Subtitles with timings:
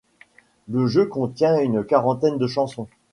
[0.67, 2.87] Le jeu contient une quarantaine de chansons.